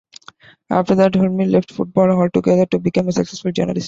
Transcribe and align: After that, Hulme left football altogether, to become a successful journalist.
After 0.71 0.95
that, 0.95 1.11
Hulme 1.13 1.51
left 1.51 1.71
football 1.73 2.09
altogether, 2.09 2.65
to 2.65 2.79
become 2.79 3.07
a 3.07 3.11
successful 3.11 3.51
journalist. 3.51 3.79